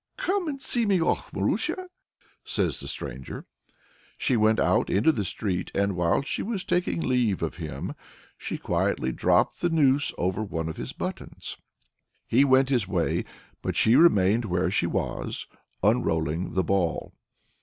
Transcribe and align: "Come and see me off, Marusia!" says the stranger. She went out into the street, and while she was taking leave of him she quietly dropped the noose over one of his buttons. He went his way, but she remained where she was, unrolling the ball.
"Come 0.17 0.47
and 0.47 0.59
see 0.59 0.87
me 0.87 0.99
off, 0.99 1.31
Marusia!" 1.31 1.87
says 2.43 2.79
the 2.79 2.87
stranger. 2.87 3.45
She 4.17 4.35
went 4.35 4.59
out 4.59 4.89
into 4.89 5.11
the 5.11 5.23
street, 5.23 5.69
and 5.75 5.95
while 5.95 6.23
she 6.23 6.41
was 6.41 6.63
taking 6.63 7.01
leave 7.01 7.43
of 7.43 7.57
him 7.57 7.93
she 8.35 8.57
quietly 8.57 9.11
dropped 9.11 9.61
the 9.61 9.69
noose 9.69 10.11
over 10.17 10.41
one 10.41 10.69
of 10.69 10.77
his 10.77 10.91
buttons. 10.91 11.57
He 12.25 12.43
went 12.43 12.69
his 12.69 12.87
way, 12.87 13.25
but 13.61 13.75
she 13.75 13.95
remained 13.95 14.45
where 14.45 14.71
she 14.71 14.87
was, 14.87 15.45
unrolling 15.83 16.53
the 16.53 16.63
ball. 16.63 17.13